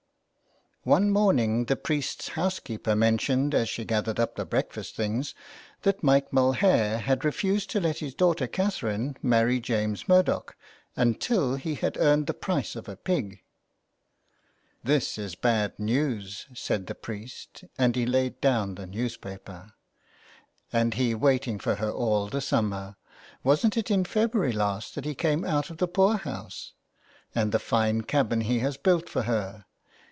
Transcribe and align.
One 0.83 1.11
morning 1.11 1.65
the 1.65 1.75
priest's 1.75 2.29
housekeeper 2.29 2.95
mentioned 2.95 3.53
as 3.53 3.69
she 3.69 3.85
gathered 3.85 4.19
up 4.19 4.35
the 4.35 4.45
breakfast 4.47 4.95
things, 4.95 5.35
that 5.83 6.01
Mike 6.01 6.33
Mulhare 6.33 6.97
had 6.97 7.23
refused 7.23 7.69
to 7.69 7.79
let 7.79 7.99
his 7.99 8.15
daughter 8.15 8.47
Catherine 8.47 9.15
marry 9.21 9.59
James 9.59 10.09
Murdoch 10.09 10.55
until 10.95 11.53
he 11.53 11.75
had 11.75 11.97
earned 11.99 12.25
the 12.25 12.33
price 12.33 12.75
of 12.75 12.89
a 12.89 12.95
pig." 12.95 13.43
This 14.83 15.19
is 15.19 15.35
bad 15.35 15.77
news," 15.77 16.47
said 16.55 16.87
the 16.87 16.95
priest, 16.95 17.63
and 17.77 17.95
he 17.95 18.07
laid 18.07 18.41
down 18.41 18.73
the 18.73 18.87
newspaper.'' 18.87 19.73
And 20.73 20.95
he 20.95 21.13
waiting 21.13 21.59
for 21.59 21.75
her 21.75 21.91
all 21.91 22.25
the 22.27 22.41
summer! 22.41 22.95
Wasn't 23.43 23.77
it 23.77 23.91
in 23.91 24.03
February 24.03 24.51
last 24.51 24.95
that 24.95 25.05
he 25.05 25.13
came 25.13 25.45
out 25.45 25.69
of 25.69 25.77
the 25.77 25.87
poor 25.87 26.17
house? 26.17 26.73
And 27.35 27.51
the 27.51 27.59
fine 27.59 28.01
cabin 28.01 28.41
he 28.41 28.57
has 28.61 28.77
built 28.77 29.07
for 29.09 29.21
her 29.21 29.65